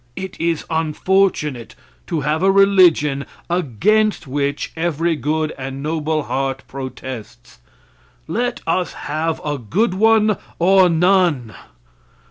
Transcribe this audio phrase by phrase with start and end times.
[0.15, 1.75] It is unfortunate
[2.07, 7.59] to have a religion against which every good and noble heart protests.
[8.27, 11.53] Let us have a good one or none.